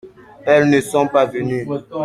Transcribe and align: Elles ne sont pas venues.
Elles 0.47 0.67
ne 0.67 0.81
sont 0.81 1.07
pas 1.07 1.25
venues. 1.27 1.67